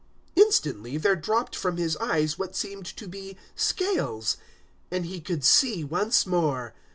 [0.35, 4.37] 009:018 Instantly there dropped from his eyes what seemed to be scales,
[4.89, 6.73] and he could see once more.